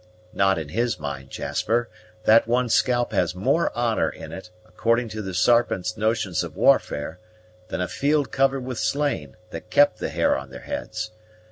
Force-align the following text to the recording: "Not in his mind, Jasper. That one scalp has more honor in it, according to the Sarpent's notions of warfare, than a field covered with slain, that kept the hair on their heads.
"Not 0.33 0.57
in 0.57 0.69
his 0.69 0.99
mind, 0.99 1.29
Jasper. 1.29 1.87
That 2.23 2.47
one 2.47 2.69
scalp 2.69 3.11
has 3.11 3.35
more 3.35 3.71
honor 3.77 4.09
in 4.09 4.31
it, 4.31 4.49
according 4.67 5.09
to 5.09 5.21
the 5.21 5.35
Sarpent's 5.35 5.95
notions 5.95 6.43
of 6.43 6.55
warfare, 6.57 7.19
than 7.67 7.81
a 7.81 7.87
field 7.87 8.31
covered 8.31 8.65
with 8.65 8.79
slain, 8.79 9.37
that 9.51 9.69
kept 9.69 9.99
the 9.99 10.09
hair 10.09 10.35
on 10.35 10.49
their 10.49 10.61
heads. 10.61 11.11